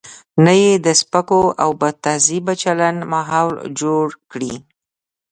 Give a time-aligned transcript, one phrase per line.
[0.43, 4.53] نه یې د سپکو او بدتهذیبه چلن ماحول جوړ کړي.